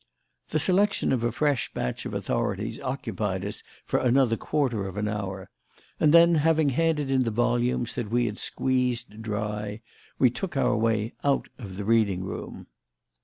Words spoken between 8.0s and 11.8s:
we had squeezed dry, we took our way out of